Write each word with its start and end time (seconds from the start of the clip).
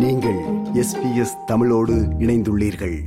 நீங்கள் 0.00 0.38
எஸ்பிஎஸ் 0.74 1.44
தமிழோடு 1.46 1.94
இணைந்துள்ளீர்கள். 2.18 3.00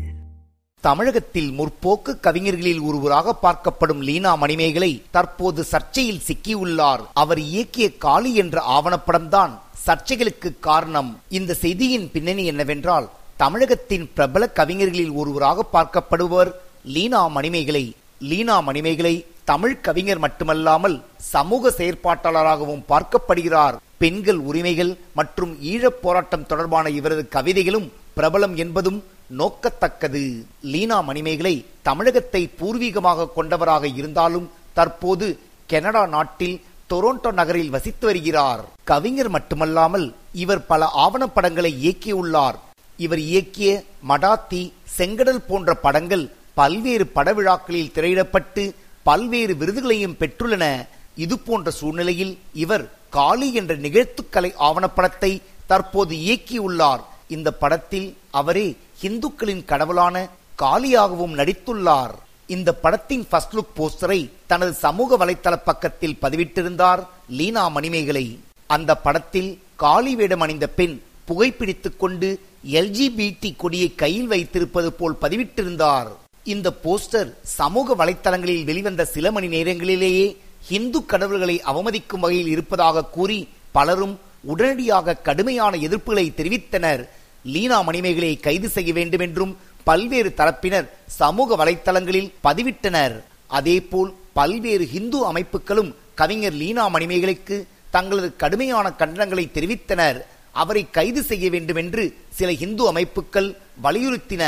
தமிழகத்தில் 0.81 1.53
முற்போக்கு 1.59 2.11
கவிஞர்களில் 2.21 2.81
ஒருவராக 2.81 3.35
பார்க்கப்படும் 3.43 4.01
லீனா 4.01 4.35
மணிமேகலை 4.35 5.01
தற்போது 5.11 5.65
சர்ச்சையில் 5.71 6.21
சிக்கியுள்ளார். 6.27 6.99
அவர் 7.13 7.37
இயக்கிய 7.37 7.97
காளி 7.97 8.35
என்ற 8.35 8.63
ஆவணப்படம்தான் 8.69 9.51
சர்ச்சைகளுக்கு 9.85 10.51
காரணம். 10.59 11.19
இந்த 11.29 11.53
செய்தியின் 11.53 12.09
பின்னணி 12.11 12.45
என்னவென்றால் 12.45 13.09
தமிழகத்தின் 13.37 14.09
பிரபல 14.13 14.51
கவிஞர்களில் 14.55 15.13
ஒருவராக 15.13 15.65
பார்க்கப்படுவர் 15.73 16.51
லீனா 16.83 17.27
மணிமேகலை. 17.27 17.95
லீனா 18.19 18.59
மணிமேகலை 18.59 19.25
தமிழ் 19.43 19.79
கவிஞர் 19.79 20.19
மட்டுமல்லாமல் 20.19 21.03
சமூக 21.17 21.73
செயற்பாட்டாளராகவும் 21.77 22.83
பார்க்கப்படுகிறார். 22.89 23.75
பெண்கள் 23.97 24.37
உரிமைகள் 24.37 24.97
மற்றும் 25.13 25.57
ஈழப் 25.61 26.01
போராட்டம் 26.01 26.45
தொடர்பான 26.45 26.89
இவரது 26.89 27.27
கவிதைகளும் 27.29 27.91
பிரபலம் 28.17 28.55
என்பதும் 28.55 29.03
நோக்கத்தக்கது. 29.39 30.43
லீனா 30.61 31.01
மணிமேகலை 31.01 31.65
தமிழகத்தை 31.81 32.49
பூர்வீகமாக 32.59 33.29
கொண்டவராக 33.35 33.87
இருந்தாலும் 33.87 34.49
தற்போது 34.73 35.39
கனடா 35.67 36.05
நாட்டில் 36.05 36.61
டொரோண்டோ 36.89 37.31
நகரில் 37.31 37.69
வசித்து 37.69 38.05
வருகிறார். 38.05 38.65
கவிஞர் 38.83 39.29
மட்டுமல்லாமல் 39.29 40.13
இவர் 40.33 40.65
பல 40.65 40.89
ஆவணப்படங்களை 40.97 41.71
இயக்கியுள்ளார். 41.85 42.55
இவர் 42.97 43.19
இயக்கிய 43.19 43.83
மடாத்தி 44.09 44.71
செங்கடல் 44.97 45.45
போன்ற 45.47 45.73
படங்கள் 45.73 46.31
பல்வேறு 46.53 47.05
படவிழாக்களில் 47.15 47.91
திரையிடப்பட்டு 47.91 48.73
பல்வேறு 49.03 49.55
விருதுகளையும் 49.55 50.15
பெற்றுள்ளன. 50.19 50.85
இது 51.15 51.39
போன்ற 51.39 51.71
சூழ்நிலையில் 51.71 52.37
இவர் 52.53 52.91
காளி 53.09 53.53
என்ற 53.53 53.75
நிகழ்த்துக்கலை 53.75 54.51
ஆவணப்படத்தை 54.59 55.41
தற்போது 55.67 56.15
இயக்கியுள்ளார். 56.15 57.03
இந்த 57.27 57.53
படத்தில் 57.53 58.17
அவரே 58.31 58.77
இந்துக்களின் 59.01 59.65
கடவுளான 59.65 60.29
காளியாகவும் 60.61 61.35
நடித்துள்ளார். 61.35 62.11
இந்த 62.47 62.73
படத்தின் 62.73 63.27
ஃபர்ஸ்ட் 63.29 63.53
லுக் 63.53 63.75
போஸ்டரை 63.75 64.29
தனது 64.47 64.73
சமூக 64.73 65.25
வலைத்தள 65.25 65.55
பக்கத்தில் 65.55 66.17
பதிவிட்டிருந்தார் 66.21 67.07
லீனா 67.29 67.67
மணிமேகலை. 67.67 68.39
அந்த 68.67 68.95
படத்தில் 68.95 69.59
காளி 69.75 70.15
வேடம் 70.15 70.39
அணிந்த 70.39 70.67
பெண் 70.67 71.01
புகைப்பிடித்துக் 71.27 71.97
கொண்டு 71.97 72.39
எல்ஜிபிடி 72.71 73.53
கொடியை 73.57 73.95
கையில் 73.95 74.27
வைத்திருப்பது 74.27 74.93
போல் 74.93 75.17
பதிவிட்டிருந்தார். 75.21 76.07
இந்த 76.43 76.73
போஸ்டர் 76.83 77.33
சமூக 77.41 78.05
வலைத்தளங்களில் 78.05 78.63
வெளிவந்த 78.63 79.05
சில 79.05 79.31
மணி 79.31 79.47
நேரங்களிலேயே 79.47 80.37
இந்து 80.69 81.05
கடவுள்களை 81.05 81.61
அவமதிக்கும் 81.65 82.19
வகையில் 82.19 82.47
இருப்பதாக 82.47 83.05
கூறி 83.05 83.49
பலரும் 83.71 84.19
உடனடியாக 84.41 85.15
கடுமையான 85.15 85.77
எதிர்ப்புகளை 85.77 86.25
தெரிவித்தனர். 86.33 87.07
லீனா 87.43 87.81
மணிமேகலை 87.81 88.39
கைது 88.39 88.69
செய்ய 88.69 88.93
வேண்டும் 88.93 89.19
என்றும் 89.19 89.57
பல்வேறு 89.83 90.33
தரப்பினர் 90.37 90.89
சமூக 91.05 91.65
வலைத்தளங்களில் 91.65 92.31
பதிவிட்டனர். 92.43 93.23
அதேபோல் 93.47 94.13
பல்வேறு 94.33 94.91
இந்து 94.91 95.33
அமைப்புகளும் 95.33 95.93
கவிஞர் 96.15 96.53
லீனா 96.53 96.89
மணிமேகலைக்கு 96.89 97.67
தங்களது 97.91 98.35
கடுமையான 98.35 98.93
கண்டனங்களை 98.97 99.45
தெரிவித்தனர். 99.53 100.21
அவரை 100.51 100.89
கைது 100.91 101.23
செய்ய 101.23 101.49
வேண்டும் 101.49 101.75
என்று 101.75 102.17
சில 102.29 102.51
இந்து 102.51 102.87
அமைப்புகள் 102.87 103.55
வலியுறுத்தின. 103.83 104.43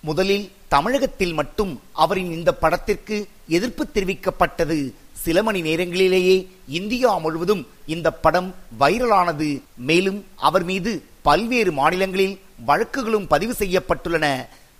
முதலில் 0.00 0.50
தமிழகத்தில் 0.68 1.32
மட்டும் 1.32 1.82
அவரின் 1.92 2.32
இந்த 2.32 2.54
படத்திற்கு 2.54 3.26
எதிர்ப்பு 3.48 3.86
தெரிவிக்கப்பட்டது. 3.94 4.92
சில 5.26 5.42
மணி 5.46 5.60
நேரங்களிலேயே 5.68 6.36
இந்தியா 6.78 7.12
முழுவதும் 7.24 7.62
இந்த 7.94 8.08
படம் 8.24 8.50
வைரலானது. 8.80 9.48
மேலும் 9.88 10.20
அவர் 10.48 10.64
மீது 10.70 10.92
பல்வேறு 11.28 11.70
மாநிலங்களில் 11.78 12.34
வழக்குகளும் 12.68 13.26
பதிவு 13.32 13.54
செய்யப்பட்டுள்ளன. 13.62 14.26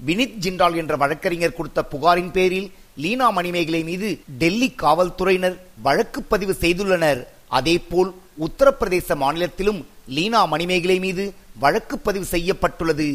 வினித் 0.07 0.37
ஜிண்டால் 0.45 0.77
என்ற 0.81 0.95
வழக்கறிஞர் 1.03 1.57
கொடுத்த 1.59 1.81
புகாரின் 1.93 2.33
பேரில் 2.37 2.69
லீனா 3.05 3.29
மணிமேகலை 3.37 3.81
மீது 3.89 4.09
டெல்லி 4.41 4.69
காவல்துறையினர் 4.83 5.57
வழக்கு 5.87 6.21
பதிவு 6.33 6.55
செய்துள்ளனர். 6.63 7.21
அதேபோல் 7.59 8.11
உத்தரப்பிரதேச 8.47 9.17
மாநிலத்திலும் 9.23 9.81
லீனா 10.17 10.41
மணிமேகலை 10.53 10.99
மீது 11.07 11.25
வழக்கு 11.65 11.97
பதிவு 12.07 12.27
செய்யப்பட்டுள்ளது. 12.35 13.09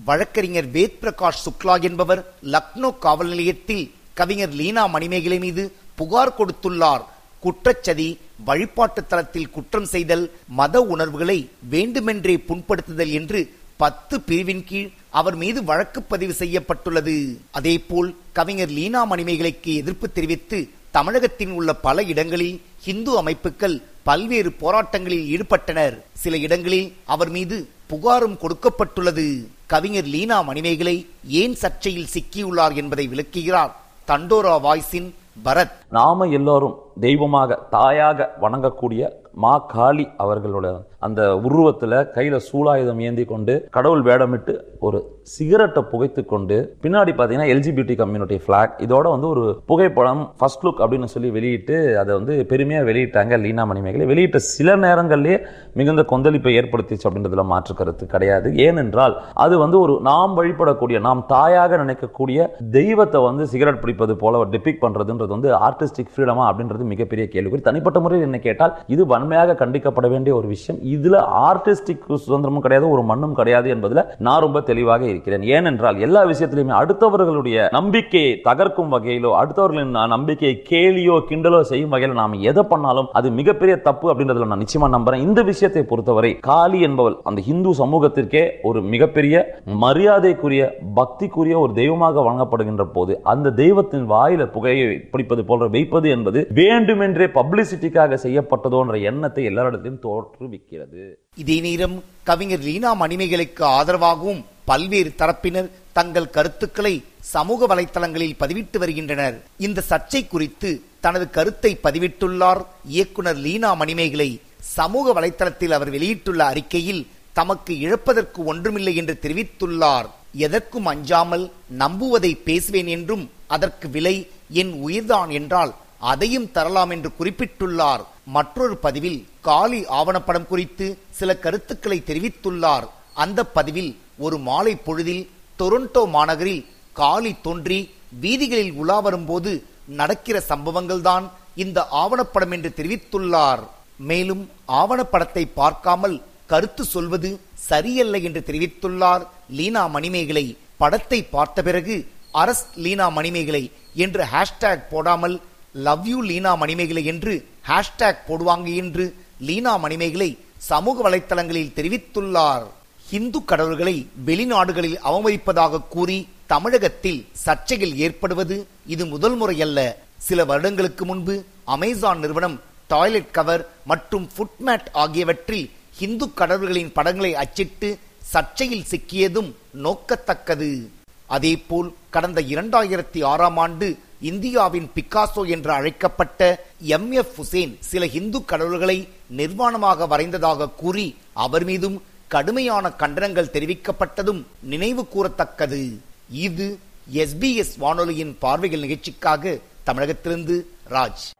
வழக்கறிஞர் 0.00 0.68
வேத் 0.76 0.98
பிரகாஷ் 1.02 1.44
சுக்லா 1.44 1.74
என்பவர் 1.88 2.20
லக்னோ 2.54 2.90
காவல் 3.04 3.30
நிலையத்தில் 3.32 3.84
கவிஞர் 4.18 4.54
லீனா 4.60 4.84
மணிமேகலை 4.94 5.38
மீது 5.46 5.62
புகார் 5.98 6.36
கொடுத்துள்ளார். 6.38 7.04
குற்றச்சதி 7.44 8.08
வழிபாட்டு 8.48 9.00
தளத்தில் 9.10 9.52
குற்றம் 9.56 9.88
செய்தல் 9.92 10.24
மத 10.58 10.80
உணர்வுகளை 10.92 11.38
வேண்டுமென்றே 11.74 12.34
புண்படுத்துதல் 12.48 13.12
என்று 13.18 13.40
பத்து 13.82 14.14
பிரிவின் 14.28 14.64
கீழ் 14.68 14.88
அவர் 15.18 15.36
மீது 15.42 15.58
வழக்கு 15.68 16.00
பதிவு 16.12 16.34
செய்யப்பட்டுள்ளது. 16.40 17.14
அதேபோல் 17.58 18.08
கவிஞர் 18.38 18.72
லீனா 18.78 19.02
மணிமேகலைக்கு 19.12 19.72
எதிர்ப்பு 19.82 20.06
தெரிவித்து 20.16 20.58
தமிழகத்தில் 20.96 21.52
உள்ள 21.58 21.70
பல 21.86 22.02
இடங்களில் 22.12 22.58
இந்து 22.92 23.12
அமைப்புகள் 23.20 23.76
பல்வேறு 24.08 24.50
போராட்டங்களில் 24.62 25.26
ஈடுபட்டனர். 25.34 25.96
சில 26.22 26.36
இடங்களில் 26.46 26.88
அவர் 27.14 27.30
மீது 27.36 27.56
புகாரும் 27.90 28.36
கொடுக்கப்பட்டுள்ளது. 28.42 29.26
கவிஞர் 29.72 30.10
லீனா 30.14 30.38
மணிமேகலை 30.48 30.96
ஏன் 31.42 31.56
சர்ச்சையில் 31.62 32.12
சிக்கியுள்ளார் 32.14 32.74
என்பதை 32.82 33.06
விளக்குகிறார் 33.12 33.72
தண்டோரா 34.10 34.54
வாய்ஸின் 34.66 35.08
பரத். 35.44 35.74
நாம 35.88 36.26
எல்லாரும் 36.38 36.76
தெய்வமாக 37.00 37.58
தாயாக 37.70 38.28
வணங்கக்கூடிய 38.40 39.02
மா 39.34 39.54
காளி 39.72 40.06
அவர்களோட 40.18 40.68
அந்த 41.06 41.22
உருவத்தில் 41.46 41.96
கையில் 42.14 42.44
சூலாயுதம் 42.46 43.00
ஏந்தி 43.08 43.24
கொண்டு 43.24 43.54
கடவுள் 43.76 44.02
வேடமிட்டு 44.06 44.54
ஒரு 44.86 44.98
சிகரெட்டை 45.34 45.82
புகைத்து 45.90 46.22
கொண்டு 46.24 46.56
பின்னாடி 46.84 47.12
பார்த்தீங்கன்னா 47.12 47.52
எல்ஜிபிடி 47.54 47.94
கம்யூனிட்டி 48.00 48.36
ஃபிளாக் 48.44 48.72
இதோட 48.84 49.06
வந்து 49.14 49.28
ஒரு 49.28 49.44
புகைப்படம் 49.70 50.22
ஃபர்ஸ்ட் 50.38 50.64
லுக் 50.66 50.80
அப்படின்னு 50.84 51.08
சொல்லி 51.14 51.30
வெளியிட்டு 51.36 51.76
அதை 52.00 52.12
வந்து 52.18 52.34
பெருமையாக 52.52 52.88
வெளியிட்டாங்க 52.90 53.36
லீனா 53.44 53.64
மணிமேகலை. 53.70 54.06
வெளியிட்ட 54.12 54.40
சில 54.54 54.76
நேரங்களிலே 54.84 55.36
மிகுந்த 55.80 56.04
கொந்தளிப்பை 56.12 56.54
ஏற்படுத்திச்சு 56.60 57.06
அப்படின்றதுல 57.08 57.44
மாற்று 57.52 57.76
கருத்து 57.80 58.06
கிடையாது. 58.14 58.50
ஏனென்றால் 58.66 59.14
அது 59.44 59.54
வந்து 59.64 59.78
ஒரு 59.84 59.94
நாம் 60.10 60.34
வழிபடக்கூடிய 60.40 61.00
நாம் 61.08 61.22
தாயாக 61.34 61.78
நினைக்கக்கூடிய 61.84 62.48
தெய்வத்தை 62.78 63.22
வந்து 63.28 63.46
சிகரெட் 63.54 63.82
பிடிப்பது 63.84 64.16
போல 64.24 64.44
டிபிக் 64.56 64.82
பண்ணுறதுன்றது 64.84 65.32
வந்து 65.36 65.50
ஆர்டிஸ்டிக் 65.68 66.12
ஃப்ரீடமா 66.14 66.46
அப்படின்றது 66.50 66.90
மிகப்பெரிய 66.94 67.26
கேள்வி 67.36 67.62
தனிப்பட்ட 67.70 67.98
முறையில் 68.04 68.28
என்ன 68.28 68.40
கேட்டால் 68.48 68.74
இது 68.94 69.02
வன்மையாக 69.28 69.56
கண்டிக்கப்பட 69.60 70.06
வேண்டிய 70.12 70.32
ஒரு 70.38 70.46
விஷயம். 70.54 70.78
இதுல 70.94 71.16
ஆர்டிஸ்டிக் 71.48 72.04
சுதந்திரமும் 72.26 72.62
கிடையாது 72.66 72.86
ஒரு 72.94 73.02
மண்ணும் 73.10 73.34
கிடையாது 73.38 73.68
என்பதுல 73.74 74.02
நான் 74.26 74.42
ரொம்ப 74.44 74.58
தெளிவாக 74.70 75.02
இருக்கிறேன். 75.12 75.42
ஏனென்றால் 75.56 75.96
எல்லா 76.06 76.20
விஷயத்திலுமே 76.30 76.74
அடுத்தவர்களுடைய 76.80 77.66
நம்பிக்கையை 77.78 78.30
தகர்க்கும் 78.48 78.92
வகையிலோ 78.94 79.30
அடுத்தவர்களின் 79.40 79.92
நம்பிக்கையை 80.14 80.54
கேலியோ 80.70 81.16
கிண்டலோ 81.30 81.60
செய்யும் 81.70 81.92
வகையில் 81.94 82.18
நாம் 82.20 82.36
எதை 82.50 82.64
பண்ணாலும் 82.72 83.10
அது 83.20 83.28
மிகப்பெரிய 83.40 83.74
தப்பு 83.88 84.06
அப்படின்றதுல 84.12 84.48
நான் 84.52 84.64
நிச்சயமா 84.64 84.88
நம்புறேன். 84.96 85.24
இந்த 85.28 85.42
விஷயத்தை 85.50 85.82
பொறுத்தவரை 85.90 86.30
காளி 86.48 86.80
என்பவள் 86.88 87.18
அந்த 87.30 87.42
இந்து 87.52 87.72
சமூகத்திற்கே 87.82 88.44
ஒரு 88.70 88.80
மிகப்பெரிய 88.94 89.36
மரியாதைக்குரிய 89.84 90.62
பக்திக்குரிய 91.00 91.54
ஒரு 91.64 91.72
தெய்வமாக 91.80 92.24
வழங்கப்படுகின்ற 92.28 92.86
போது 92.96 93.12
அந்த 93.34 93.54
தெய்வத்தின் 93.62 94.08
வாயில 94.14 94.42
புகையை 94.56 94.88
பிடிப்பது 95.12 95.44
போன்ற 95.50 95.66
வைப்பது 95.76 96.08
என்பது 96.16 96.38
வேண்டுமென்றே 96.60 97.28
பப்ளிசிட்டிக்காக 97.38 98.18
செய்யப்பட்டதோன்ற 98.24 98.96
எண்ணத்தை 99.10 99.42
எல்லாரிடத்திலும் 99.50 100.02
தோற்றுவிக்கிறது. 100.06 101.02
இதே 101.42 101.58
நேரம் 101.66 101.96
கவிஞர் 102.28 102.64
லீனா 102.68 102.90
மணிமேகலைக்கு 103.02 103.64
ஆதரவாகவும் 103.78 104.42
பல்வேறு 104.70 105.10
தரப்பினர் 105.20 105.68
தங்கள் 105.98 106.32
கருத்துக்களை 106.36 106.94
சமூக 107.34 107.66
வலைத்தளங்களில் 107.70 108.38
பதிவிட்டு 108.42 108.78
வருகின்றனர். 108.82 109.36
இந்த 109.66 109.84
சர்ச்சை 109.90 110.22
குறித்து 110.26 110.70
தனது 111.04 111.26
கருத்தை 111.36 111.72
பதிவிட்டுள்ளார் 111.86 112.60
இயக்குனர் 112.96 113.40
லீனா 113.46 113.70
மணிமேகலை. 113.82 114.30
சமூக 114.76 115.12
வலைத்தளத்தில் 115.18 115.74
அவர் 115.76 115.90
வெளியிட்டுள்ள 115.94 116.40
அறிக்கையில் 116.52 117.02
தமக்கு 117.38 117.72
இழப்பதற்கு 117.86 118.40
ஒன்றுமில்லை 118.52 118.94
என்று 119.00 119.14
தெரிவித்துள்ளார். 119.24 120.08
எதற்கும் 120.46 120.88
அஞ்சாமல் 120.92 121.44
நம்புவதை 121.82 122.32
பேசுவேன் 122.48 122.90
என்றும் 122.96 123.24
அதற்கு 123.56 123.86
விலை 123.94 124.16
என் 124.62 124.72
உயிர்தான் 124.86 125.30
என்றால் 125.38 125.72
அதையும் 126.12 126.50
தரலாம் 126.56 126.90
என்று 126.96 127.10
குறிப்பிட்டுள்ளார். 127.18 128.02
மற்றொரு 128.34 128.74
பதிவில் 128.84 129.20
காலி 129.48 129.80
ஆவணப்படம் 129.98 130.48
குறித்து 130.52 130.86
சில 131.18 131.30
கருத்துக்களை 131.44 131.98
தெரிவித்துள்ளார். 132.06 132.86
அந்த 133.22 133.40
பதிவில் 133.56 133.92
ஒரு 134.24 134.36
மாலை 134.48 134.74
பொழுதில் 134.86 135.24
டொரண்டோ 135.58 136.02
மாநகரில் 136.16 136.62
காலி 137.00 137.32
தோன்றி 137.46 137.78
வீதிகளில் 138.22 138.72
உலா 138.82 138.98
வரும்போது 139.06 139.52
நடக்கிற 140.00 140.36
சம்பவங்கள்தான் 140.48 141.26
இந்த 141.62 141.78
ஆவணப்படம் 142.02 142.52
என்று 142.56 142.70
தெரிவித்துள்ளார். 142.80 143.62
மேலும் 144.10 144.42
ஆவணப்படத்தை 144.80 145.44
பார்க்காமல் 145.60 146.16
கருத்து 146.52 146.82
சொல்வது 146.94 147.30
சரியல்ல 147.68 148.18
என்று 148.26 148.42
தெரிவித்துள்ளார் 148.46 149.24
லீனா 149.58 149.82
மணிமேகலை. 149.96 150.46
படத்தை 150.82 151.18
பார்த்த 151.34 151.62
பிறகு 151.68 151.96
அரஸ் 152.42 152.66
லீனா 152.84 153.06
மணிமேகலை 153.08 153.64
என்று 154.04 154.22
ஹேஷ்டேக் 154.32 154.88
போடாமல் 154.90 155.36
லவ் 155.72 156.06
யூ 156.08 156.22
லீனா 156.22 156.54
மணிமேகலை 156.54 157.04
என்று 157.04 157.46
ஹேஷ்டேக் 157.68 158.24
போடுவாங்க 158.28 158.74
என்று 158.74 159.14
லீனா 159.40 159.76
மணிமேகலை 159.76 160.38
சமூக 160.58 161.10
வலைத்தளங்களில் 161.10 161.74
தெரிவித்துள்ளார். 161.76 162.66
இந்து 163.10 163.44
கடவுள்களை 163.44 164.06
வெளிநாடுகளில் 164.26 164.98
அவமதிப்பதாக 165.04 165.82
கூறி 165.88 166.28
தமிழகத்தில் 166.46 167.26
சர்ச்சைகள் 167.44 167.94
ஏற்படுவது 167.94 168.66
இது 168.86 169.06
முதல் 169.06 169.36
முறையல்ல. 169.36 169.96
சில 170.18 170.44
வருடங்களுக்கு 170.44 171.04
முன்பு 171.04 171.44
அமேசான் 171.64 172.18
நிறுவனம் 172.18 172.60
டாய்லெட் 172.86 173.30
கவர் 173.30 173.68
மற்றும் 173.84 174.28
ஃபுட்மேட் 174.36 174.86
ஆகியவற்றில் 174.92 175.70
இந்து 175.98 176.26
கடவுள்களின் 176.36 176.92
படங்களை 176.92 177.34
அச்சிட்டு 177.34 177.98
சர்ச்சையில் 178.32 178.88
சிக்கியதும் 178.90 179.54
நோக்கத்தக்கது. 179.84 180.88
அதேபோல் 181.26 181.94
கடந்த 182.10 182.40
இரண்டாயிரத்தி 182.40 183.24
ஆறாம் 183.24 183.56
ஆண்டு 183.56 183.98
இந்தியாவின் 184.20 184.90
பிக்காசோ 184.94 185.48
என்று 185.48 185.72
அழைக்கப்பட்ட 185.72 186.68
எம் 186.78 187.12
எஃப் 187.12 187.32
ஹுசேன் 187.38 187.76
சில 187.80 188.06
இந்து 188.06 188.44
கடவுள்களை 188.44 189.08
நிர்வாணமாக 189.36 190.06
வரைந்ததாக 190.06 190.70
கூறி 190.76 191.16
அவர் 191.32 191.64
மீதும் 191.64 192.02
கடுமையான 192.28 192.92
கண்டனங்கள் 192.98 193.52
தெரிவிக்கப்பட்டதும் 193.52 194.42
நினைவு 194.62 195.06
கூறத்தக்கது. 195.14 195.98
இது 196.30 196.78
எஸ்பிஎஸ் 197.12 197.74
வானொலியின் 197.78 198.36
பார்வைகள் 198.38 198.80
நிகழ்ச்சிக்காக 198.80 199.58
தமிழகத்திலிருந்து 199.82 200.66
ராஜ். 200.90 201.30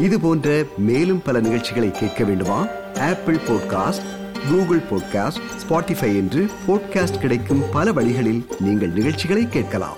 இது 0.00 0.20
போன்ற 0.20 0.64
மேலும் 0.76 1.22
பல 1.22 1.40
நிகழ்ச்சிகளை 1.40 1.90
கேட்க 1.90 2.24
வேண்டுமா? 2.24 2.66
Apple 2.94 3.36
podcast 3.36 4.08
Google 4.50 4.82
podcast 4.90 5.40
Spotify 5.62 6.10
என்று 6.16 6.50
பாட்காஸ்ட் 6.68 7.18
கிடைக்கும் 7.18 7.70
பல 7.70 7.92
வழிகளில் 7.92 8.46
நீங்கள் 8.60 8.88
நிகழ்ச்சிகளை 8.88 9.48
கேட்கலாம். 9.48 9.96